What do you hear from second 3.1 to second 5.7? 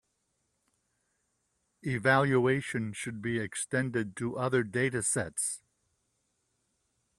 be extended to other datasets.